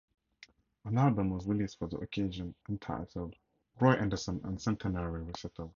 An 0.85 0.97
album 0.97 1.29
was 1.29 1.45
released 1.45 1.77
for 1.77 1.87
the 1.87 1.97
occasion, 1.99 2.55
entitled 2.67 3.35
"Roy 3.79 3.97
Henderson: 3.97 4.41
A 4.45 4.57
Centenary 4.59 5.21
Recital". 5.21 5.69